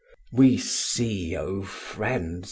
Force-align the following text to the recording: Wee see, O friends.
Wee 0.33 0.57
see, 0.57 1.37
O 1.37 1.61
friends. 1.61 2.39